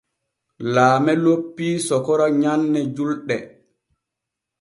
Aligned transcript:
Laame 0.73 1.13
loppii 1.23 1.75
sokora 1.87 2.27
nyanne 2.41 2.79
julɗe. 2.95 3.37